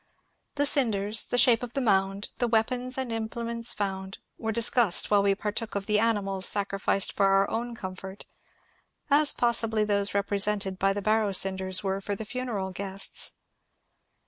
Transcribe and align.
The 0.55 0.65
cinders, 0.65 1.27
the 1.27 1.37
shape 1.37 1.61
of 1.61 1.73
the 1.73 1.79
mound, 1.79 2.31
the 2.39 2.47
weapons 2.47 2.97
and 2.97 3.11
implements 3.11 3.71
fotmd, 3.75 4.17
were 4.39 4.51
discussed 4.51 5.11
while 5.11 5.21
we 5.21 5.35
partook 5.35 5.75
of 5.75 5.85
the 5.85 5.99
animals 5.99 6.47
sacrificed 6.47 7.13
for 7.13 7.27
our 7.27 7.47
own 7.51 7.75
comfort,— 7.75 8.25
as 9.21 9.35
possibly 9.35 9.83
those 9.83 10.15
represented 10.15 10.79
by 10.79 10.93
the 10.93 11.03
barrow 11.03 11.29
einders 11.29 11.83
were 11.83 12.01
for 12.01 12.15
the 12.15 12.25
funeral 12.25 12.71
guests. 12.71 13.33